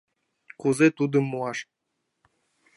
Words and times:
Кузе 0.59 0.87
тудым 0.97 1.25
муаш? 1.31 1.59